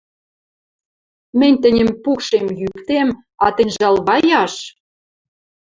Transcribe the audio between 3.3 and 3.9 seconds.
а тӹнь